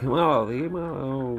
Dímelo, 0.00 0.46
dímelo. 0.46 1.34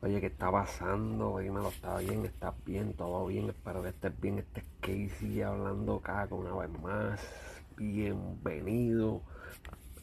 Oye, 0.00 0.20
¿qué 0.20 0.26
está 0.26 0.50
pasando? 0.50 1.38
Dímelo, 1.38 1.68
¿está 1.68 1.98
bien? 1.98 2.24
¿Estás 2.26 2.54
bien? 2.64 2.94
¿Todo 2.94 3.26
bien? 3.26 3.48
Espero 3.50 3.82
que 3.82 3.90
estés 3.90 4.20
bien. 4.20 4.38
Este 4.40 4.60
es 4.60 4.66
Casey 4.80 5.42
hablando 5.42 5.96
acá 5.96 6.26
una 6.32 6.54
vez 6.56 6.70
más. 6.80 7.20
Bienvenido 7.76 9.22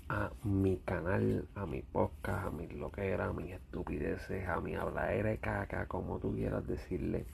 a 0.08 0.32
mi 0.44 0.78
canal, 0.86 1.46
a 1.54 1.66
mi 1.66 1.82
podcast, 1.82 2.48
a 2.48 2.52
mis 2.52 2.72
loqueras, 2.74 3.30
a 3.30 3.34
mis 3.34 3.52
estupideces, 3.52 4.48
a 4.48 4.62
mi 4.62 4.76
habladera 4.76 5.32
de 5.32 5.38
caca, 5.38 5.86
como 5.88 6.20
tú 6.20 6.34
quieras 6.34 6.66
decirle. 6.66 7.26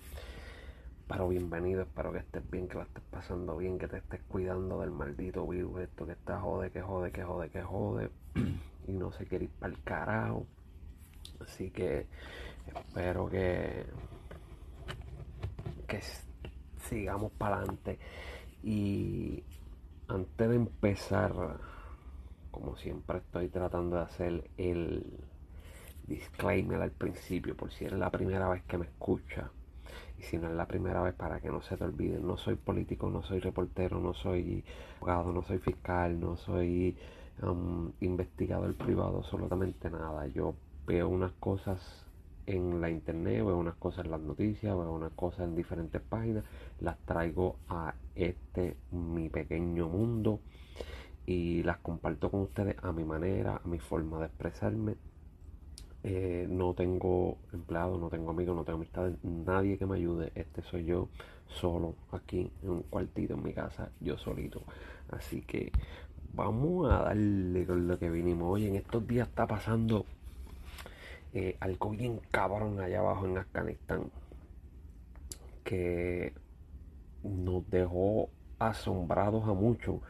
Pero 1.08 1.28
bienvenido, 1.28 1.84
espero 1.84 2.12
que 2.12 2.18
estés 2.18 2.50
bien, 2.50 2.68
que 2.68 2.80
la 2.80 2.84
estés 2.84 3.04
pasando 3.12 3.58
bien, 3.58 3.78
que 3.78 3.88
te 3.88 3.98
estés 3.98 4.22
cuidando 4.24 4.82
del 4.82 4.90
maldito 4.90 5.46
virus, 5.46 5.82
esto 5.82 6.08
que 6.08 6.14
está 6.14 6.40
jode, 6.40 6.72
que 6.72 6.82
jode, 6.82 7.12
que 7.12 7.24
jode, 7.24 7.50
que 7.50 7.62
jode, 7.62 8.10
y 8.88 8.92
no 8.92 9.12
se 9.12 9.28
quiere 9.28 9.46
ir 9.46 9.52
para 9.52 9.72
el 9.72 9.84
carajo. 9.84 10.48
Así 11.40 11.70
que 11.70 12.08
espero 12.66 13.30
que, 13.30 13.86
que 15.88 16.00
sigamos 16.90 17.32
para 17.34 17.58
adelante. 17.58 18.00
Y 18.64 19.44
antes 20.08 20.50
de 20.50 20.56
empezar, 20.56 21.34
como 22.50 22.76
siempre 22.78 23.20
estoy 23.20 23.50
tratando 23.50 23.98
de 23.98 24.02
hacer 24.02 24.50
el 24.58 25.24
disclaimer 26.08 26.82
al 26.82 26.92
principio, 26.92 27.56
por 27.56 27.72
si 27.72 27.86
es 27.86 27.92
la 27.92 28.10
primera 28.10 28.50
vez 28.50 28.64
que 28.64 28.80
me 28.80 28.86
escucha 28.86 29.52
y 30.18 30.24
si 30.24 30.38
no 30.38 30.48
es 30.50 30.56
la 30.56 30.68
primera 30.68 31.02
vez 31.02 31.14
para 31.14 31.40
que 31.40 31.50
no 31.50 31.62
se 31.62 31.78
te 31.78 31.84
olvide, 31.84 32.20
no 32.20 32.38
soy 32.38 32.56
político, 32.56 33.10
no 33.10 33.24
soy 33.24 33.40
reportero, 33.40 34.00
no 34.00 34.14
soy 34.14 34.64
abogado, 34.98 35.34
no 35.34 35.44
soy 35.44 35.60
fiscal, 35.60 36.20
no 36.20 36.38
soy 36.38 36.96
um, 37.42 37.92
investigador 38.02 38.74
privado, 38.76 39.18
absolutamente 39.18 39.90
nada. 39.90 40.28
Yo 40.28 40.56
veo 40.86 41.10
unas 41.10 41.32
cosas 41.34 42.06
en 42.48 42.80
la 42.80 42.90
internet, 42.90 43.44
veo 43.44 43.58
unas 43.58 43.76
cosas 43.76 44.06
en 44.06 44.12
las 44.12 44.22
noticias, 44.22 44.76
veo 44.76 44.92
unas 44.92 45.14
cosas 45.14 45.48
en 45.48 45.56
diferentes 45.56 46.02
páginas, 46.02 46.44
las 46.80 46.98
traigo 47.00 47.58
a 47.70 47.96
este 48.16 48.78
mi 48.92 49.30
pequeño 49.30 49.90
mundo 49.90 50.40
y 51.26 51.64
las 51.64 51.78
comparto 51.78 52.30
con 52.30 52.42
ustedes 52.42 52.76
a 52.84 52.92
mi 52.92 53.04
manera, 53.04 53.62
a 53.64 53.68
mi 53.68 53.80
forma 53.80 54.20
de 54.20 54.28
expresarme 54.28 54.96
eh, 56.08 56.46
no 56.48 56.76
tengo 56.76 57.40
empleado, 57.52 57.98
no 57.98 58.10
tengo 58.10 58.30
amigos, 58.30 58.56
no 58.56 58.64
tengo 58.64 58.78
amistades, 58.78 59.16
nadie 59.24 59.76
que 59.80 59.88
me 59.88 59.96
ayude. 59.96 60.32
Este 60.36 60.62
soy 60.62 60.86
yo 60.86 61.10
solo 61.48 61.96
aquí 62.12 62.52
en 62.62 62.70
un 62.70 62.84
cuartito 62.84 63.34
en 63.34 63.42
mi 63.42 63.54
casa, 63.54 63.90
yo 64.00 64.16
solito. 64.16 64.62
Así 65.10 65.42
que 65.42 65.72
vamos 66.36 66.92
a 66.92 67.06
darle 67.06 67.66
con 67.66 67.88
lo 67.88 67.98
que 67.98 68.12
vinimos. 68.12 68.54
Hoy 68.54 68.68
en 68.68 68.76
estos 68.76 69.08
días 69.08 69.28
está 69.28 69.48
pasando 69.48 70.06
eh, 71.34 71.58
algo 71.60 71.90
bien 71.90 72.22
cabrón 72.30 72.80
allá 72.80 73.00
abajo 73.00 73.26
en 73.26 73.40
Afganistán 73.40 74.12
que 75.64 76.34
nos 77.24 77.68
dejó 77.72 78.30
asombrados 78.60 79.44
a 79.46 79.54
muchos 79.54 80.02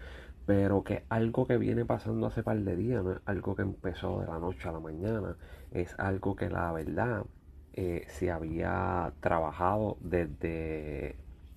pero 0.45 0.83
que 0.83 1.03
algo 1.09 1.47
que 1.47 1.57
viene 1.57 1.85
pasando 1.85 2.27
hace 2.27 2.43
par 2.43 2.57
de 2.59 2.75
días, 2.75 3.03
no 3.03 3.13
es 3.13 3.19
algo 3.25 3.55
que 3.55 3.63
empezó 3.63 4.21
de 4.21 4.27
la 4.27 4.39
noche 4.39 4.69
a 4.69 4.71
la 4.71 4.79
mañana, 4.79 5.37
es 5.71 5.97
algo 5.99 6.35
que 6.35 6.49
la 6.49 6.71
verdad 6.71 7.25
eh, 7.73 8.05
se 8.09 8.31
había 8.31 9.11
trabajado 9.21 9.97
desde 10.01 11.15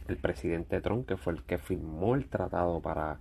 el 0.09 0.17
presidente 0.17 0.81
Trump, 0.81 1.07
que 1.07 1.19
fue 1.19 1.35
el 1.35 1.43
que 1.43 1.59
firmó 1.59 2.15
el 2.15 2.29
tratado 2.29 2.81
para 2.81 3.19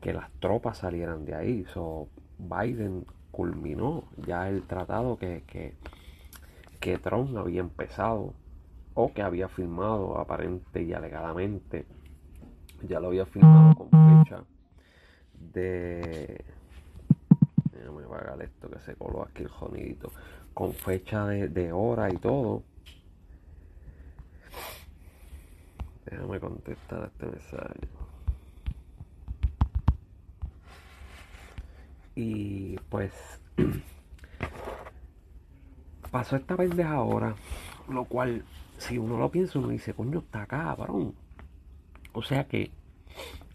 que 0.00 0.14
las 0.14 0.30
tropas 0.40 0.78
salieran 0.78 1.26
de 1.26 1.34
ahí. 1.34 1.64
So, 1.66 2.08
Biden 2.38 3.04
culminó 3.30 4.04
ya 4.26 4.48
el 4.48 4.62
tratado 4.62 5.18
que, 5.18 5.44
que, 5.46 5.74
que 6.80 6.98
Trump 6.98 7.36
había 7.36 7.60
empezado 7.60 8.32
o 8.94 9.12
que 9.12 9.22
había 9.22 9.48
firmado 9.48 10.18
aparente 10.18 10.82
y 10.82 10.94
alegadamente. 10.94 11.86
Ya 12.88 12.98
lo 12.98 13.08
había 13.08 13.26
firmado 13.26 13.74
con 13.74 14.24
fecha 14.24 14.42
de 15.52 16.44
déjame 17.72 18.04
apagar 18.04 18.40
esto 18.42 18.70
que 18.70 18.78
se 18.80 18.94
coló 18.94 19.22
aquí 19.22 19.42
el 19.42 19.48
jonidito 19.48 20.12
con 20.54 20.72
fecha 20.72 21.26
de, 21.26 21.72
hora 21.72 22.12
y 22.12 22.16
todo. 22.16 22.62
Déjame 26.04 26.40
contestar 26.40 27.10
este 27.12 27.26
mensaje. 27.26 27.88
Y 32.14 32.76
pues 32.90 33.12
pasó 36.10 36.36
esta 36.36 36.56
pendeja 36.56 36.92
ahora 36.92 37.34
lo 37.88 38.04
cual 38.04 38.44
si 38.76 38.98
uno 38.98 39.18
lo 39.18 39.30
piensa 39.30 39.58
uno 39.58 39.68
dice 39.68 39.94
coño 39.94 40.18
está 40.18 40.46
cabrón 40.46 41.14
o 42.12 42.22
sea 42.22 42.46
que 42.46 42.70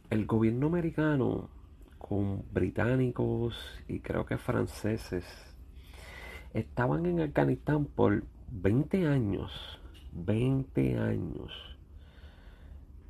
el 0.09 0.25
gobierno 0.25 0.68
americano 0.68 1.50
con 2.07 2.44
británicos 2.51 3.56
y 3.88 4.00
creo 4.00 4.25
que 4.25 4.38
franceses. 4.38 5.25
Estaban 6.53 7.06
en 7.06 7.22
Afganistán 7.22 7.85
por 7.85 8.23
20 8.51 9.07
años, 9.07 9.79
20 10.13 10.97
años, 10.97 11.51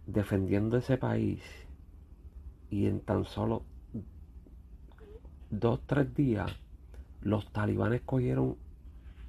defendiendo 0.06 0.78
ese 0.78 0.98
país 0.98 1.42
y 2.70 2.88
en 2.88 3.00
tan 3.02 3.26
solo 3.26 3.64
dos, 5.50 5.82
tres 5.86 6.14
días 6.14 6.52
los 7.22 7.52
talibanes 7.52 8.02
cogieron 8.02 8.56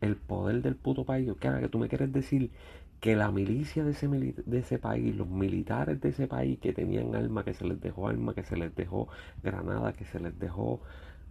el 0.01 0.17
poder 0.17 0.63
del 0.63 0.77
puto 0.77 1.05
país. 1.05 1.31
¿Qué 1.41 1.51
que 1.61 1.69
tú 1.69 1.79
me 1.79 1.89
quieres 1.89 2.13
decir 2.13 2.51
que 3.01 3.15
la 3.15 3.31
milicia 3.31 3.85
de 3.85 3.93
ese, 3.93 4.09
de 4.09 4.59
ese 4.59 4.79
país, 4.79 5.15
los 5.15 5.29
militares 5.29 6.01
de 6.01 6.09
ese 6.09 6.27
país 6.27 6.59
que 6.59 6.73
tenían 6.73 7.15
armas, 7.15 7.45
que 7.45 7.55
se 7.55 7.65
les 7.65 7.81
dejó 7.81 8.09
armas, 8.09 8.35
que 8.35 8.43
se 8.43 8.57
les 8.57 8.75
dejó 8.75 9.09
granadas, 9.43 9.97
que 9.97 10.05
se 10.05 10.19
les 10.19 10.37
dejó 10.39 10.81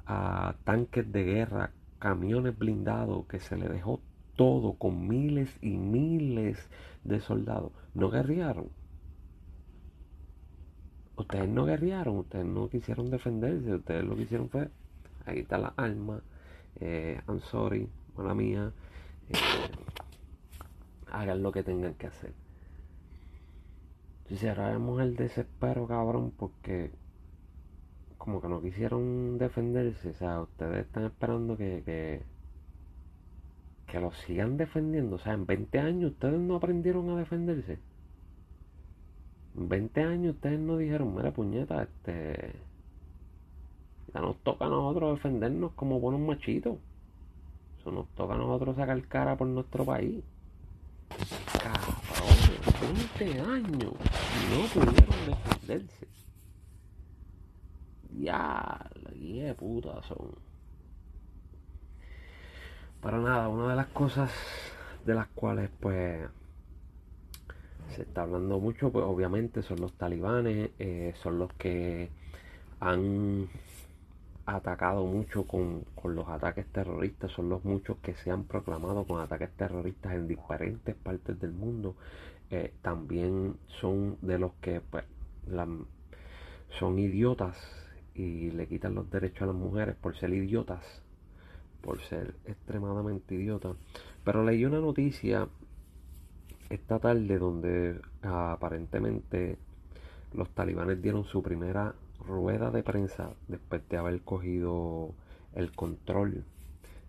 a 0.06 0.56
tanques 0.64 1.12
de 1.12 1.24
guerra, 1.24 1.72
camiones 2.00 2.58
blindados, 2.58 3.26
que 3.28 3.40
se 3.40 3.58
les 3.58 3.70
dejó 3.70 4.00
todo 4.38 4.74
con 4.74 5.08
miles 5.08 5.50
y 5.62 5.72
miles 5.72 6.70
de 7.04 7.20
soldados, 7.20 7.72
no 7.94 8.10
guerrearon. 8.10 8.70
Ustedes 11.18 11.50
no 11.50 11.66
guerrearon, 11.66 12.18
ustedes 12.20 12.46
no 12.46 12.70
quisieron 12.70 13.10
defenderse, 13.10 13.74
ustedes 13.74 14.06
lo 14.06 14.16
que 14.16 14.22
hicieron 14.22 14.50
fue, 14.50 14.70
ahí 15.26 15.40
está 15.40 15.58
la 15.58 15.74
arma, 15.76 16.22
eh, 16.80 17.20
I'm 17.28 17.42
sorry, 17.42 17.90
mala 18.16 18.36
mía, 18.36 18.72
eh, 19.30 19.34
hagan 21.12 21.44
lo 21.44 21.52
que 21.52 21.64
tengan 21.64 21.94
que 21.96 22.08
hacer. 22.08 22.34
Si 24.28 24.36
cerramos 24.36 25.02
el 25.02 25.16
desespero, 25.16 25.88
cabrón, 25.88 26.34
porque 26.38 26.92
como 28.18 28.42
que 28.42 28.50
no 28.50 28.62
quisieron 28.62 29.38
defenderse. 29.38 30.10
O 30.10 30.14
sea, 30.16 30.42
ustedes 30.42 30.86
están 30.86 31.06
esperando 31.06 31.56
que, 31.56 31.82
que, 31.86 32.22
que 33.90 34.00
lo 34.02 34.12
sigan 34.12 34.58
defendiendo. 34.58 35.16
O 35.16 35.20
sea, 35.20 35.34
en 35.34 35.46
20 35.46 35.80
años 35.80 36.12
ustedes 36.12 36.40
no 36.40 36.58
aprendieron 36.58 37.10
a 37.12 37.18
defenderse. 37.18 37.80
En 39.56 39.70
20 39.70 40.04
años 40.04 40.36
ustedes 40.36 40.60
no 40.60 40.78
dijeron, 40.78 41.16
mira 41.16 41.32
puñeta, 41.32 41.84
este... 41.84 42.54
Ya 44.14 44.22
nos 44.22 44.38
toca 44.38 44.66
a 44.66 44.70
nosotros 44.70 45.18
defendernos 45.18 45.72
como 45.74 46.00
buenos 46.00 46.22
machitos. 46.22 46.78
Eso 47.80 47.92
nos 47.92 48.08
toca 48.10 48.34
a 48.34 48.38
nosotros 48.38 48.76
sacar 48.76 49.02
cara 49.04 49.38
por 49.38 49.48
nuestro 49.48 49.86
país. 49.86 50.24
Cabrón, 51.62 53.08
20 53.18 53.42
años 53.42 53.94
no 54.52 54.68
pudieron 54.74 55.26
defenderse. 55.28 56.08
Ya, 58.20 58.90
de 59.14 59.54
puta 59.56 60.02
son. 60.04 60.36
Para 63.02 63.20
nada, 63.20 63.48
una 63.48 63.70
de 63.70 63.76
las 63.76 63.88
cosas 63.88 64.32
de 65.06 65.14
las 65.14 65.28
cuales 65.28 65.70
pues 65.80 66.28
se 67.96 68.02
está 68.02 68.24
hablando 68.24 68.60
mucho, 68.60 68.92
pues 68.92 69.06
obviamente 69.06 69.62
son 69.62 69.80
los 69.80 69.94
talibanes, 69.94 70.72
eh, 70.80 71.14
son 71.22 71.40
los 71.40 71.54
que 71.54 72.10
han 72.80 73.48
atacado 74.48 75.06
mucho 75.06 75.46
con, 75.46 75.84
los 76.06 76.28
ataques 76.30 76.66
terroristas, 76.68 77.32
son 77.32 77.50
los 77.50 77.66
muchos 77.66 77.98
que 77.98 78.16
se 78.16 78.32
han 78.32 78.46
proclamado 78.46 79.04
con 79.06 79.20
ataques 79.20 79.52
terroristas 79.52 80.14
en 80.14 80.28
diferentes 80.28 80.96
partes 80.96 81.40
del 81.40 81.52
mundo. 81.52 81.96
Eh, 82.50 82.74
también 82.82 83.58
son 83.82 84.18
de 84.22 84.40
los 84.40 84.54
que 84.62 84.80
pues, 84.80 85.04
son 86.80 86.98
idiotas 86.98 87.58
y 88.16 88.52
le 88.52 88.68
quitan 88.68 88.96
los 88.96 89.12
derechos 89.12 89.44
a 89.44 89.48
las 89.48 89.56
mujeres 89.56 89.96
por 89.96 90.18
ser 90.18 90.34
idiotas, 90.34 90.84
por 91.82 92.00
ser 92.04 92.34
extremadamente 92.46 93.36
idiotas. 93.36 93.76
Pero 94.24 94.46
leí 94.46 94.64
una 94.64 94.80
noticia 94.80 95.50
esta 96.70 97.00
tarde 97.00 97.38
donde 97.38 98.00
aparentemente 98.22 99.58
los 100.34 100.50
talibanes 100.52 101.02
dieron 101.02 101.26
su 101.26 101.44
primera 101.44 101.94
rueda 102.28 102.70
de 102.72 102.84
prensa 102.84 103.32
después 103.48 103.82
de 103.90 103.98
haber 103.98 104.22
cogido 104.22 105.14
el 105.56 105.72
control 105.72 106.44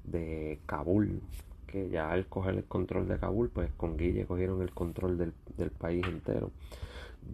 de 0.04 0.58
Kabul, 0.66 1.20
que 1.66 1.90
ya 1.90 2.10
al 2.10 2.26
coger 2.26 2.54
el 2.54 2.64
control 2.64 3.08
de 3.08 3.18
Kabul, 3.18 3.50
pues 3.50 3.70
con 3.76 3.96
Guille 3.96 4.26
cogieron 4.26 4.62
el 4.62 4.72
control 4.72 5.18
del, 5.18 5.32
país 5.72 6.06
entero, 6.06 6.50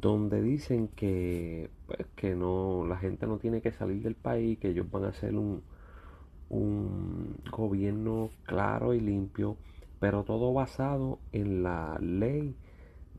donde 0.00 0.42
dicen 0.42 0.88
que, 0.88 1.70
pues, 1.86 2.06
que 2.16 2.34
no, 2.34 2.84
la 2.86 2.96
gente 2.96 3.26
no 3.26 3.38
tiene 3.38 3.60
que 3.60 3.72
salir 3.72 4.02
del 4.02 4.16
país, 4.16 4.58
que 4.58 4.70
ellos 4.70 4.90
van 4.90 5.04
a 5.04 5.08
hacer 5.08 5.36
un, 5.36 5.62
un 6.48 7.36
gobierno 7.50 8.30
claro 8.44 8.94
y 8.94 9.00
limpio, 9.00 9.56
pero 10.00 10.24
todo 10.24 10.52
basado 10.52 11.18
en 11.32 11.62
la 11.62 11.98
ley 12.00 12.56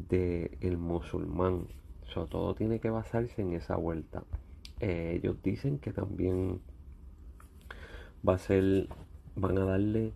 del 0.09 0.77
musulmán. 0.77 1.67
So, 2.13 2.27
todo 2.27 2.55
tiene 2.55 2.79
que 2.79 2.89
basarse 2.89 3.41
en 3.41 3.53
esa 3.53 3.75
vuelta. 3.75 4.23
Eh, 4.79 5.15
ellos 5.17 5.41
dicen 5.41 5.79
que 5.79 5.93
también 5.93 6.61
va 8.27 8.35
a 8.35 8.37
ser, 8.37 8.87
van 9.35 9.57
a 9.57 9.65
darle 9.65 10.13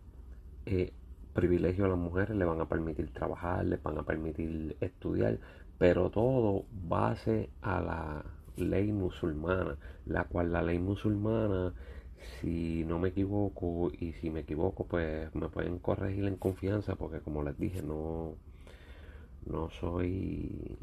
eh, 0.66 0.94
privilegio 1.34 1.86
a 1.86 1.90
las 1.90 1.98
mujeres, 1.98 2.36
le 2.36 2.46
van 2.46 2.60
a 2.62 2.68
permitir 2.68 3.12
trabajar, 3.14 3.66
le 3.66 3.78
van 3.78 3.98
a 3.98 4.04
permitir 4.04 4.76
estudiar, 4.82 5.40
pero 5.78 6.10
todo 6.10 6.66
base 6.72 7.50
a 7.62 7.82
la 7.82 8.26
ley 8.58 8.92
musulmana, 8.92 9.78
la 10.06 10.26
cual 10.26 10.52
la 10.52 10.62
ley 10.62 10.80
musulmana, 10.80 11.74
si 12.42 12.84
no 12.86 13.00
me 13.00 13.10
equivoco 13.10 13.92
y 13.98 14.14
si 14.14 14.30
me 14.30 14.42
equivoco, 14.42 14.86
pues 14.86 15.34
me 15.36 15.50
pueden 15.50 15.80
corregir 15.80 16.26
en 16.26 16.36
confianza, 16.36 16.96
porque 16.96 17.20
como 17.22 17.44
les 17.44 17.58
dije, 17.58 17.82
no, 17.82 18.36
no 19.46 19.70
soy 19.70 20.78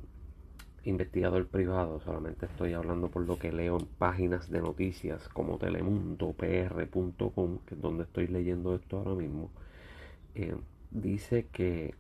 investigador 0.86 1.46
privado, 1.48 2.00
solamente 2.00 2.46
estoy 2.46 2.72
hablando 2.72 3.08
por 3.08 3.26
lo 3.26 3.38
que 3.38 3.52
leo 3.52 3.78
en 3.78 3.86
páginas 3.86 4.48
de 4.50 4.60
noticias 4.60 5.28
como 5.30 5.58
Telemundo, 5.58 6.32
PR.com, 6.32 7.58
que 7.66 7.74
es 7.74 7.80
donde 7.80 8.04
estoy 8.04 8.28
leyendo 8.28 8.74
esto 8.74 8.98
ahora 8.98 9.14
mismo. 9.14 9.50
Eh, 10.36 10.56
dice 10.92 11.46
que 11.52 11.94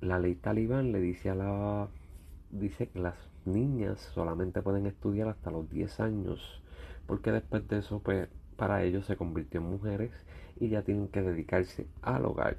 la 0.00 0.18
ley 0.18 0.34
talibán 0.34 0.92
le 0.92 1.00
dice 1.00 1.30
a 1.30 1.34
la 1.34 1.88
dice 2.50 2.88
que 2.88 2.98
las 2.98 3.14
niñas 3.44 4.00
solamente 4.14 4.62
pueden 4.62 4.86
estudiar 4.86 5.28
hasta 5.28 5.50
los 5.50 5.70
10 5.70 6.00
años 6.00 6.62
porque 7.06 7.32
después 7.32 7.66
de 7.68 7.78
eso 7.78 8.00
pues 8.00 8.28
para 8.56 8.82
ellos 8.84 9.06
se 9.06 9.16
convirtió 9.16 9.60
en 9.60 9.66
mujeres 9.66 10.12
y 10.58 10.68
ya 10.68 10.82
tienen 10.82 11.08
que 11.08 11.22
dedicarse 11.22 11.86
al 12.02 12.24
hogar 12.26 12.58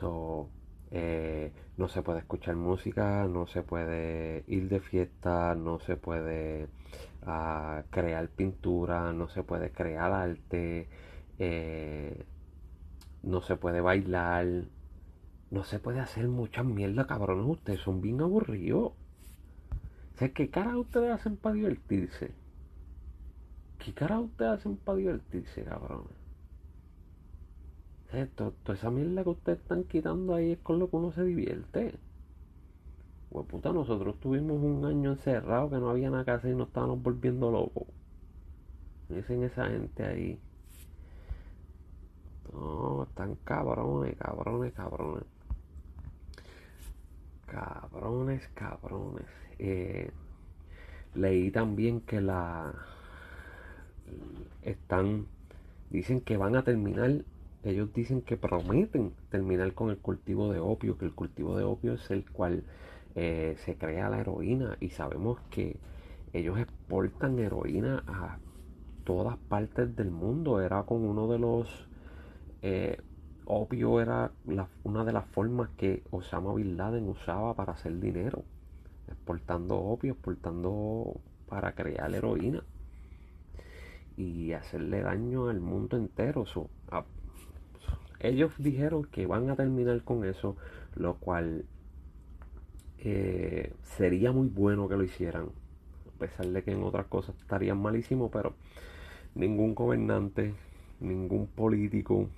so, 0.00 0.48
eh, 0.90 1.52
no 1.76 1.88
se 1.88 2.02
puede 2.02 2.20
escuchar 2.20 2.56
música 2.56 3.26
no 3.28 3.46
se 3.46 3.62
puede 3.62 4.44
ir 4.46 4.68
de 4.68 4.80
fiesta 4.80 5.54
no 5.54 5.80
se 5.80 5.96
puede 5.96 6.68
ah, 7.22 7.82
crear 7.90 8.28
pintura 8.28 9.12
no 9.12 9.28
se 9.28 9.42
puede 9.42 9.70
crear 9.72 10.12
arte 10.12 10.88
eh, 11.38 12.24
no 13.26 13.42
se 13.42 13.56
puede 13.56 13.80
bailar, 13.80 14.46
no 15.50 15.64
se 15.64 15.78
puede 15.78 16.00
hacer 16.00 16.28
mucha 16.28 16.62
mierda, 16.62 17.06
cabrones. 17.06 17.46
Ustedes 17.46 17.80
son 17.80 18.00
bien 18.00 18.20
aburridos. 18.20 18.92
O 20.18 20.32
¿qué 20.34 20.48
cara 20.48 20.78
ustedes 20.78 21.10
hacen 21.10 21.36
para 21.36 21.56
divertirse? 21.56 22.30
¿Qué 23.78 23.92
cara 23.92 24.20
ustedes 24.20 24.52
hacen 24.52 24.76
para 24.76 24.98
divertirse, 24.98 25.64
cabrones? 25.64 26.25
O 28.12 28.26
toda 28.26 28.78
esa 28.78 28.90
mierda 28.90 29.24
que 29.24 29.30
ustedes 29.30 29.58
están 29.58 29.84
quitando 29.84 30.34
ahí 30.34 30.52
es 30.52 30.58
con 30.58 30.78
lo 30.78 30.88
que 30.88 30.96
uno 30.96 31.12
se 31.12 31.24
divierte. 31.24 31.94
Pues 33.30 33.64
nosotros 33.64 34.18
tuvimos 34.20 34.62
un 34.62 34.84
año 34.84 35.12
encerrado 35.12 35.68
que 35.68 35.76
no 35.76 35.90
había 35.90 36.08
nada 36.10 36.24
que 36.24 36.30
hacer 36.30 36.52
y 36.52 36.54
nos 36.54 36.68
estábamos 36.68 37.02
volviendo 37.02 37.50
locos. 37.50 37.88
Dicen 39.08 39.42
esa 39.42 39.66
gente 39.66 40.04
ahí. 40.04 40.40
No, 42.52 43.02
están 43.02 43.34
cabrones, 43.44 44.16
cabrones, 44.16 44.72
cabrones. 44.72 45.24
Cabrones, 47.46 48.48
cabrones. 48.54 49.26
Eh, 49.58 50.10
leí 51.14 51.50
también 51.50 52.00
que 52.00 52.20
la 52.20 52.72
están 54.62 55.26
dicen 55.90 56.20
que 56.20 56.36
van 56.36 56.56
a 56.56 56.62
terminar 56.62 57.24
ellos 57.66 57.92
dicen 57.92 58.22
que 58.22 58.36
prometen 58.36 59.12
terminar 59.28 59.74
con 59.74 59.90
el 59.90 59.98
cultivo 59.98 60.52
de 60.52 60.60
opio 60.60 60.96
que 60.98 61.04
el 61.04 61.14
cultivo 61.14 61.56
de 61.56 61.64
opio 61.64 61.94
es 61.94 62.10
el 62.10 62.30
cual 62.30 62.64
eh, 63.14 63.56
se 63.64 63.76
crea 63.76 64.08
la 64.08 64.20
heroína 64.20 64.76
y 64.80 64.90
sabemos 64.90 65.40
que 65.50 65.76
ellos 66.32 66.58
exportan 66.58 67.38
heroína 67.38 68.04
a 68.06 68.38
todas 69.04 69.36
partes 69.36 69.96
del 69.96 70.10
mundo 70.10 70.60
era 70.60 70.82
con 70.84 71.02
uno 71.02 71.28
de 71.28 71.38
los 71.38 71.88
eh, 72.62 72.98
opio 73.46 74.00
era 74.00 74.32
una 74.84 75.04
de 75.04 75.12
las 75.12 75.24
formas 75.26 75.70
que 75.76 76.02
Osama 76.10 76.52
Bin 76.54 76.76
Laden 76.76 77.08
usaba 77.08 77.54
para 77.54 77.72
hacer 77.72 77.98
dinero, 78.00 78.44
exportando 79.08 79.76
opio, 79.76 80.12
exportando 80.12 81.20
para 81.48 81.72
crear 81.72 82.12
heroína 82.12 82.64
y 84.16 84.52
hacerle 84.52 85.00
daño 85.02 85.48
al 85.48 85.60
mundo 85.60 85.96
entero. 85.96 86.44
Ellos 88.28 88.52
dijeron 88.58 89.04
que 89.04 89.26
van 89.26 89.50
a 89.50 89.56
terminar 89.56 90.02
con 90.02 90.24
eso, 90.24 90.56
lo 90.94 91.14
cual 91.16 91.64
eh, 92.98 93.72
sería 93.82 94.32
muy 94.32 94.48
bueno 94.48 94.88
que 94.88 94.96
lo 94.96 95.04
hicieran, 95.04 95.50
a 96.14 96.18
pesar 96.18 96.46
de 96.46 96.62
que 96.62 96.72
en 96.72 96.82
otras 96.82 97.06
cosas 97.06 97.36
estarían 97.40 97.80
malísimo, 97.80 98.30
pero 98.30 98.54
ningún 99.34 99.74
gobernante, 99.74 100.54
ningún 101.00 101.46
político, 101.46 102.28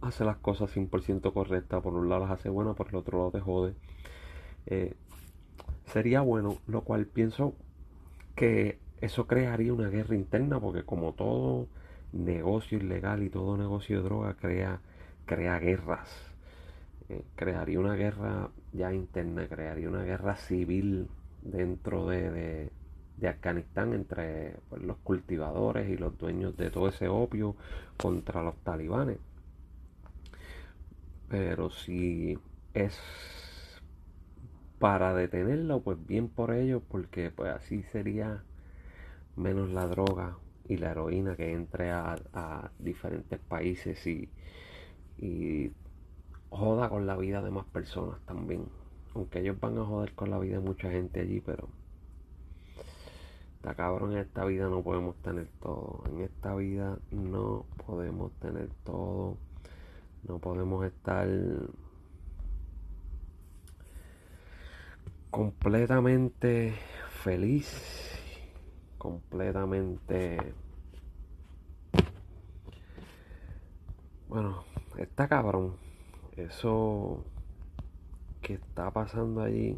hace 0.00 0.24
las 0.24 0.36
cosas 0.36 0.70
100% 0.74 1.32
correctas. 1.32 1.82
Por 1.82 1.94
un 1.94 2.08
lado 2.08 2.22
las 2.22 2.32
hace 2.32 2.48
buenas, 2.48 2.76
por 2.76 2.88
el 2.88 2.96
otro 2.96 3.18
lado 3.18 3.30
te 3.30 3.40
jode. 3.40 3.74
Eh, 4.66 4.94
sería 5.86 6.20
bueno, 6.20 6.58
lo 6.66 6.82
cual 6.82 7.06
pienso 7.06 7.54
que 8.36 8.78
eso 9.00 9.26
crearía 9.26 9.72
una 9.72 9.88
guerra 9.88 10.14
interna, 10.14 10.60
porque 10.60 10.84
como 10.84 11.12
todo 11.12 11.66
negocio 12.12 12.78
ilegal 12.78 13.22
y 13.22 13.30
todo 13.30 13.56
negocio 13.56 13.98
de 13.98 14.02
droga 14.02 14.34
crea, 14.34 14.80
crea 15.26 15.58
guerras. 15.58 16.08
Eh, 17.08 17.24
crearía 17.34 17.80
una 17.80 17.94
guerra 17.94 18.50
ya 18.72 18.92
interna, 18.92 19.48
crearía 19.48 19.88
una 19.88 20.04
guerra 20.04 20.36
civil 20.36 21.08
dentro 21.42 22.06
de, 22.08 22.70
de, 23.18 23.28
Afganistán 23.28 23.92
entre 23.92 24.56
pues, 24.68 24.82
los 24.82 24.96
cultivadores 24.98 25.88
y 25.88 25.96
los 25.96 26.16
dueños 26.18 26.56
de 26.56 26.70
todo 26.70 26.88
ese 26.88 27.08
opio 27.08 27.56
contra 27.96 28.42
los 28.42 28.56
talibanes. 28.58 29.18
Pero 31.28 31.70
si 31.70 32.38
es 32.74 32.98
para 34.78 35.14
detenerlo, 35.14 35.82
pues 35.82 35.98
bien 36.06 36.28
por 36.28 36.52
ello, 36.52 36.80
porque 36.80 37.30
pues 37.30 37.52
así 37.54 37.82
sería 37.92 38.42
menos 39.36 39.70
la 39.70 39.86
droga 39.86 40.36
y 40.70 40.76
la 40.76 40.92
heroína 40.92 41.34
que 41.34 41.52
entre 41.52 41.90
a, 41.90 42.70
diferentes 42.78 43.40
países 43.40 44.06
y, 44.06 44.28
y 45.18 45.72
joda 46.48 46.88
con 46.88 47.06
la 47.06 47.16
vida 47.16 47.42
de 47.42 47.50
más 47.50 47.66
personas 47.66 48.20
también. 48.24 48.66
Aunque 49.14 49.40
ellos 49.40 49.58
van 49.58 49.76
a 49.78 49.84
joder 49.84 50.12
con 50.14 50.30
la 50.30 50.38
vida 50.38 50.58
de 50.58 50.62
mucha 50.62 50.88
gente 50.88 51.20
allí, 51.20 51.40
pero 51.40 51.68
está 53.56 53.74
cabrón, 53.74 54.12
en 54.12 54.18
esta 54.18 54.44
vida 54.44 54.68
no 54.68 54.80
podemos 54.82 55.16
tener 55.16 55.48
todo. 55.60 56.04
En 56.08 56.20
esta 56.20 56.54
vida 56.54 56.96
no 57.10 57.66
podemos 57.84 58.30
tener 58.34 58.68
todo. 58.84 59.36
No 60.28 60.38
podemos 60.38 60.86
estar 60.86 61.26
completamente 65.32 66.74
feliz, 67.24 68.09
completamente... 69.00 70.54
Bueno, 74.28 74.62
está 74.96 75.26
cabrón. 75.26 75.74
Eso 76.36 77.24
que 78.40 78.54
está 78.54 78.92
pasando 78.92 79.42
allí 79.42 79.76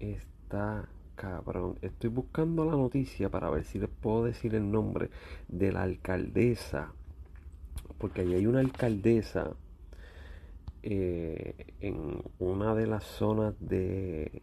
está 0.00 0.86
cabrón. 1.14 1.78
Estoy 1.80 2.10
buscando 2.10 2.66
la 2.66 2.72
noticia 2.72 3.30
para 3.30 3.48
ver 3.48 3.64
si 3.64 3.78
les 3.78 3.88
puedo 3.88 4.24
decir 4.24 4.54
el 4.54 4.70
nombre 4.70 5.08
de 5.48 5.72
la 5.72 5.82
alcaldesa 5.82 6.92
porque 8.02 8.22
ahí 8.22 8.34
hay 8.34 8.46
una 8.46 8.58
alcaldesa 8.58 9.52
eh, 10.82 11.54
en 11.80 12.20
una 12.40 12.74
de 12.74 12.88
las 12.88 13.04
zonas 13.04 13.54
de 13.60 14.42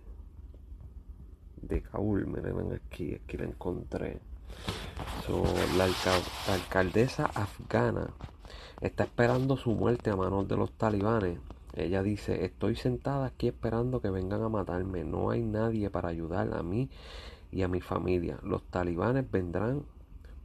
de 1.61 1.81
Kabul, 1.81 2.25
miren 2.27 2.73
aquí, 2.73 3.15
aquí 3.15 3.37
la 3.37 3.45
encontré. 3.45 4.19
la, 5.77 5.87
alcaldesa 6.53 7.25
afgana 7.25 8.09
está 8.81 9.03
esperando 9.03 9.57
su 9.57 9.71
muerte 9.71 10.09
a 10.09 10.15
manos 10.15 10.47
de 10.47 10.57
los 10.57 10.71
talibanes 10.71 11.39
Ella 11.75 12.01
dice, 12.01 12.45
estoy 12.45 12.75
sentada 12.75 13.27
aquí 13.27 13.47
esperando 13.47 14.01
que 14.01 14.09
vengan 14.09 14.41
a 14.43 14.49
matarme. 14.49 15.03
No 15.03 15.29
hay 15.29 15.43
nadie 15.43 15.89
para 15.89 16.09
ayudar 16.09 16.53
a 16.53 16.63
mí 16.63 16.89
y 17.51 17.61
a 17.61 17.67
mi 17.67 17.81
familia. 17.81 18.39
Los 18.43 18.63
talibanes 18.63 19.29
vendrán 19.29 19.83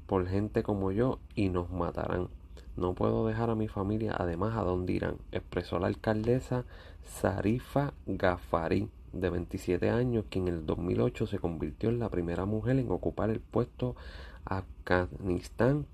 por 0.06 0.26
gente 0.28 0.62
como 0.62 0.92
yo 0.92 1.18
y 1.34 1.48
nos 1.48 1.70
matarán. 1.70 2.28
No 2.76 2.94
puedo 2.94 3.26
dejar 3.26 3.50
a 3.50 3.54
mi 3.54 3.68
familia, 3.68 4.14
además 4.18 4.56
a 4.56 4.62
dónde 4.62 4.92
irán, 4.94 5.18
expresó 5.30 5.78
la 5.78 5.86
alcaldesa 5.86 6.64
Sarifa 7.04 7.92
Gafari, 8.06 8.88
de 9.14 9.30
27 9.30 9.90
años, 9.90 10.24
quien 10.28 10.48
en 10.48 10.54
el 10.54 10.66
2008 10.66 11.26
se 11.26 11.38
convirtió 11.38 11.88
en 11.88 11.98
la 11.98 12.08
primera 12.08 12.44
mujer 12.44 12.78
en 12.78 12.90
ocupar 12.90 13.30
el 13.30 13.40
puesto 13.40 13.96
Afganistán, 14.44 15.86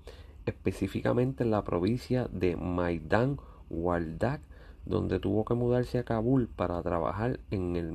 específicamente 0.45 1.43
en 1.43 1.51
la 1.51 1.63
provincia 1.63 2.27
de 2.31 2.55
Maidan 2.55 3.39
Wardak, 3.69 4.41
donde 4.85 5.19
tuvo 5.19 5.45
que 5.45 5.53
mudarse 5.53 5.99
a 5.99 6.03
Kabul 6.03 6.47
para 6.47 6.81
trabajar 6.81 7.39
en 7.51 7.75
el 7.75 7.91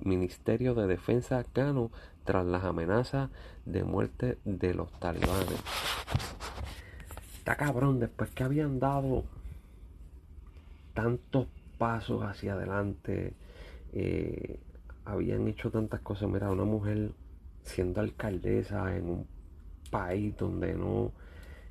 Ministerio 0.00 0.74
de 0.74 0.86
Defensa 0.86 1.38
afgano 1.38 1.90
tras 2.24 2.46
las 2.46 2.64
amenazas 2.64 3.30
de 3.64 3.84
muerte 3.84 4.38
de 4.44 4.74
los 4.74 4.92
talibanes. 5.00 5.60
Está 7.38 7.56
cabrón, 7.56 7.98
después 7.98 8.30
que 8.30 8.44
habían 8.44 8.78
dado 8.78 9.24
tantos 10.94 11.46
pasos 11.78 12.22
hacia 12.22 12.52
adelante, 12.52 13.34
eh, 13.92 14.58
habían 15.04 15.48
hecho 15.48 15.70
tantas 15.70 16.00
cosas. 16.00 16.28
Mira, 16.28 16.50
una 16.50 16.64
mujer 16.64 17.12
siendo 17.62 18.00
alcaldesa 18.00 18.96
en 18.96 19.08
un 19.08 19.26
país 19.90 20.36
donde 20.36 20.74
no 20.74 21.12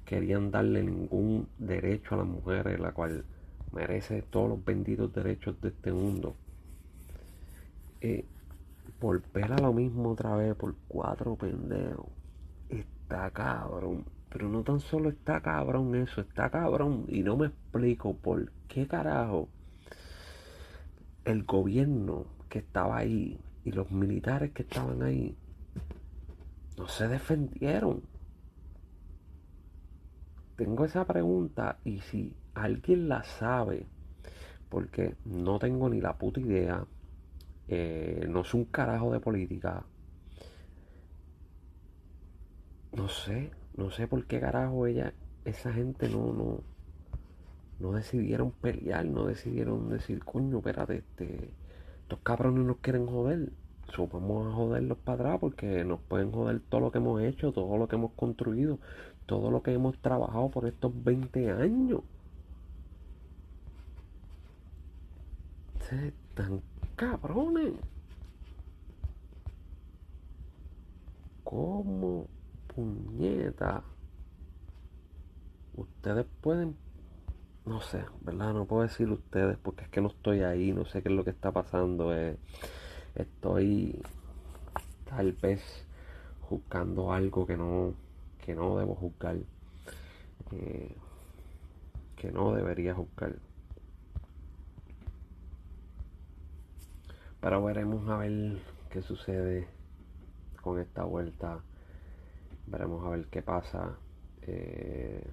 querían 0.06 0.51
darle 0.51 0.84
ningún 0.84 1.48
derecho 1.58 2.16
a 2.16 2.20
las 2.20 2.28
mujeres, 2.28 2.80
la 2.80 2.92
cual 2.92 3.25
merece 3.72 4.22
todos 4.24 4.50
los 4.50 4.66
benditos 4.66 5.13
derechos 5.13 5.60
de 5.62 5.70
este 5.70 5.92
mundo. 5.92 6.36
Eh, 8.01 8.25
volver 9.00 9.51
a 9.54 9.58
lo 9.58 9.74
mismo 9.74 10.12
otra 10.12 10.36
vez 10.36 10.56
por 10.56 10.75
cuatro 10.88 11.36
pendejos. 11.36 12.08
Está 12.70 13.32
cabrón. 13.32 14.06
Pero 14.30 14.48
no 14.48 14.63
tan 14.63 14.80
solo 14.80 15.10
está 15.10 15.42
cabrón 15.42 15.96
eso, 15.96 16.22
está 16.22 16.50
cabrón. 16.50 17.06
Y 17.08 17.22
no 17.24 17.38
me 17.38 17.48
explico 17.48 18.16
por 18.16 18.51
qué 18.68 18.88
carajo 18.88 19.50
el 21.25 21.44
gobierno 21.44 22.25
que 22.50 22.60
estaba 22.60 22.98
ahí 22.98 23.40
y 23.63 23.72
los 23.72 23.92
militares 23.92 24.51
que 24.51 24.63
estaban 24.63 25.04
ahí 25.04 25.36
no 26.78 26.88
se 26.88 27.08
defendieron. 27.08 28.01
Tengo 30.56 30.86
esa 30.86 31.06
pregunta 31.06 31.80
y 31.84 32.00
si 32.00 32.36
alguien 32.54 33.08
la 33.08 33.24
sabe, 33.24 33.86
porque 34.70 35.16
no 35.25 35.60
tengo 35.60 35.90
ni 35.90 36.01
la 36.01 36.18
puta 36.18 36.40
idea, 36.40 36.86
eh, 37.68 38.25
no 38.30 38.42
es 38.42 38.54
un 38.54 38.66
carajo 38.66 39.12
de 39.12 39.20
política. 39.20 39.86
No 42.94 43.08
sé, 43.08 43.51
no 43.78 43.90
sé 43.90 44.08
por 44.08 44.25
qué 44.25 44.40
carajo 44.40 44.86
ella, 44.86 45.13
esa 45.46 45.72
gente 45.72 46.10
no, 46.10 46.34
no, 46.34 46.63
no 47.81 47.91
decidieron 47.93 48.51
pelear, 48.51 49.05
no 49.05 49.25
decidieron 49.25 49.89
decir, 49.89 50.23
coño, 50.23 50.59
espérate, 50.59 50.97
este, 50.97 51.50
estos 52.03 52.19
cabrones 52.19 52.65
nos 52.65 52.77
quieren 52.77 53.07
joder. 53.07 53.51
So, 53.95 54.03
a 54.03 54.53
joderlos 54.53 54.97
para 55.00 55.15
atrás 55.15 55.39
porque 55.41 55.83
nos 55.83 56.00
pueden 56.01 56.31
joder 56.31 56.61
todo 56.69 56.79
lo 56.79 56.91
que 56.91 57.00
hemos 57.00 57.21
hecho, 57.21 57.51
todo 57.51 57.77
lo 57.77 57.88
que 57.89 57.97
hemos 57.97 58.11
construido, 58.13 58.79
todo 59.25 59.51
lo 59.51 59.61
que 59.63 59.73
hemos 59.73 59.97
trabajado 59.97 60.50
por 60.50 60.65
estos 60.65 60.91
20 61.03 61.51
años. 61.51 62.01
Se 65.89 66.07
están 66.07 66.61
cabrones. 66.95 67.73
¿Cómo 71.43 72.27
puñeta? 72.73 73.83
Ustedes 75.75 76.25
pueden, 76.41 76.75
no 77.65 77.82
sé, 77.82 78.03
¿verdad? 78.22 78.53
No 78.53 78.65
puedo 78.65 78.84
decir 78.84 79.10
ustedes 79.10 79.58
porque 79.58 79.84
es 79.84 79.89
que 79.89 80.01
no 80.01 80.10
estoy 80.10 80.41
ahí, 80.41 80.72
no 80.74 80.86
sé 80.86 81.01
qué 81.01 81.10
es 81.10 81.15
lo 81.15 81.24
que 81.24 81.30
está 81.30 81.51
pasando. 81.51 82.15
Eh, 82.15 82.38
estoy 83.15 84.01
tal 85.06 85.34
vez 85.34 85.62
juzgando 86.41 87.13
algo 87.13 87.46
que 87.46 87.58
no, 87.58 87.94
que 88.44 88.56
no 88.56 88.77
debo 88.77 88.96
juzgar. 88.96 89.38
Eh, 90.51 90.96
que 92.15 92.32
no 92.32 92.53
debería 92.53 92.94
juzgar. 92.94 93.36
Pero 97.39 97.63
veremos 97.63 98.08
a 98.10 98.18
ver 98.18 98.60
qué 98.89 99.01
sucede 99.01 99.68
con 100.62 100.80
esta 100.80 101.03
vuelta. 101.03 101.60
Veremos 102.68 103.06
a 103.06 103.10
ver 103.10 103.25
qué 103.27 103.41
pasa. 103.41 103.98
Eh, 104.44 105.24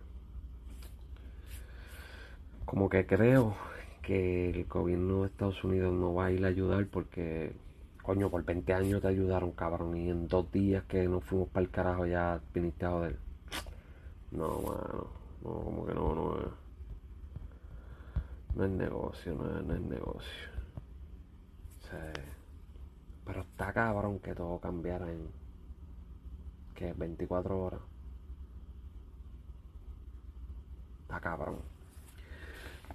como 2.69 2.91
que 2.91 3.07
creo 3.07 3.57
que 4.03 4.51
el 4.51 4.65
gobierno 4.67 5.23
de 5.23 5.29
Estados 5.29 5.65
Unidos 5.65 5.91
no 5.95 6.13
va 6.13 6.27
a 6.27 6.31
ir 6.33 6.45
a 6.45 6.49
ayudar 6.49 6.87
porque, 6.89 7.57
coño, 8.03 8.29
por 8.29 8.45
20 8.45 8.75
años 8.75 9.01
te 9.01 9.09
ayudaron, 9.09 9.53
cabrón, 9.53 9.97
y 9.97 10.11
en 10.11 10.29
dos 10.29 10.53
días 10.53 10.85
que 10.85 11.09
nos 11.09 11.25
fuimos 11.25 11.49
para 11.49 11.65
el 11.65 11.71
carajo 11.71 12.05
ya 12.05 12.39
viniste 12.53 12.85
a 12.85 12.91
joder. 12.91 13.19
No, 14.33 14.61
mano, 14.61 15.07
no, 15.43 15.51
como 15.51 15.87
que 15.87 15.95
no, 15.95 16.15
no 16.15 16.37
es. 16.37 16.47
No 18.55 18.65
es 18.67 18.71
negocio, 18.71 19.35
no 19.35 19.59
es, 19.59 19.65
no 19.65 19.75
es 19.75 19.81
negocio. 19.81 20.49
Pero 23.25 23.41
está 23.41 23.73
cabrón 23.73 24.19
que 24.19 24.35
todo 24.35 24.59
cambiara 24.59 25.11
en. 25.11 25.27
que 26.75 26.93
24 26.93 27.59
horas. 27.59 27.81
Está 31.05 31.19
cabrón. 31.19 31.78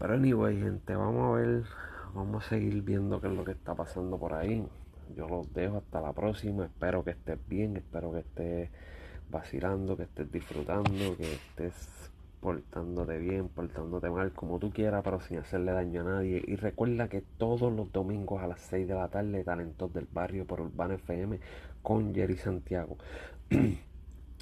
Pero 0.04 0.16
anyway, 0.16 0.60
gente, 0.60 0.98
vamos 0.98 1.32
a 1.32 1.40
ver. 1.40 1.64
Vamos 2.14 2.46
a 2.46 2.50
seguir 2.50 2.82
viendo 2.82 3.22
qué 3.22 3.28
es 3.28 3.34
lo 3.34 3.46
que 3.46 3.54
está 3.54 3.74
pasando 3.74 4.18
por 4.18 4.34
ahí. 4.34 4.68
Yo 5.16 5.30
los 5.30 5.54
dejo 5.54 5.78
hasta 5.78 6.02
la 6.02 6.12
próxima. 6.12 6.66
Espero 6.66 7.06
que 7.06 7.12
estés 7.12 7.40
bien. 7.48 7.78
Espero 7.78 8.12
que 8.12 8.20
estés 8.20 8.70
vacilando, 9.32 9.96
que 9.96 10.04
estés 10.04 10.30
disfrutando, 10.30 11.16
que 11.16 11.32
estés 11.32 12.12
portándote 12.42 13.18
bien, 13.18 13.48
portándote 13.48 14.10
mal, 14.10 14.34
como 14.34 14.60
tú 14.60 14.74
quieras, 14.74 15.06
pero 15.06 15.22
sin 15.22 15.38
hacerle 15.38 15.72
daño 15.72 16.02
a 16.02 16.16
nadie. 16.16 16.44
Y 16.46 16.58
recuerda 16.58 17.08
que 17.08 17.22
todos 17.38 17.72
los 17.72 17.90
domingos 17.94 18.44
a 18.44 18.48
las 18.48 18.60
6 18.60 18.86
de 18.86 18.96
la 18.96 19.08
tarde, 19.08 19.46
Talentos 19.46 19.94
del 19.94 20.10
Barrio 20.12 20.46
por 20.46 20.60
Urbana 20.60 20.96
FM 20.96 21.40
con 21.82 22.14
Jerry 22.14 22.36
Santiago. 22.36 22.98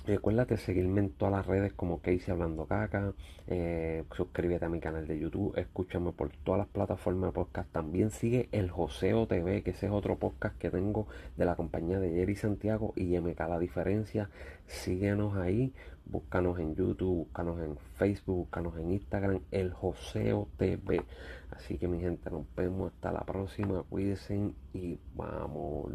Recuérdate 0.06 0.58
seguirme 0.58 1.02
en 1.02 1.12
todas 1.12 1.32
las 1.32 1.46
redes 1.46 1.74
como 1.74 2.00
Casey 2.00 2.32
Hablando 2.32 2.66
Caca. 2.66 3.14
Eh, 3.46 4.04
suscríbete 4.16 4.66
a 4.66 4.70
mi 4.70 4.80
canal 4.80 5.08
de 5.08 5.20
YouTube. 5.20 5.56
Escúchame 5.56 6.12
por 6.12 6.30
todas 6.44 6.58
las 6.58 6.68
plataformas 6.68 7.30
de 7.30 7.34
podcast. 7.34 7.72
También 7.72 8.10
sigue 8.10 8.50
el 8.52 8.72
Joseo 8.72 9.28
TV, 9.28 9.62
que 9.62 9.70
ese 9.72 9.86
es 9.86 9.92
otro 9.92 10.18
podcast 10.18 10.58
que 10.58 10.72
tengo 10.72 11.06
de 11.38 11.46
la 11.46 11.56
compañía 11.56 12.00
de 12.00 12.10
Jerry 12.12 12.36
Santiago 12.36 12.94
y 12.96 13.16
MK 13.20 13.40
La 13.42 13.60
Diferencia. 13.60 14.32
Síguenos 14.66 15.36
ahí. 15.38 15.72
Búscanos 16.06 16.58
en 16.60 16.76
YouTube, 16.76 17.26
búscanos 17.26 17.62
en 17.62 17.78
Facebook, 17.96 18.38
búscanos 18.38 18.76
en 18.80 18.92
Instagram. 18.94 19.42
El 19.52 19.72
Joseo 19.72 20.48
TV. 20.58 21.04
Así 21.52 21.78
que 21.78 21.88
mi 21.88 22.00
gente, 22.00 22.32
nos 22.32 22.48
vemos 22.56 22.92
hasta 22.92 23.12
la 23.12 23.22
próxima. 23.22 23.84
Cuídense 23.84 24.52
y 24.74 24.98
vámonos. 25.16 25.92